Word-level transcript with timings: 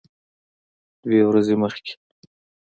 دوه 1.01 1.21
ورځې 1.29 1.55
مخکې 1.63 1.93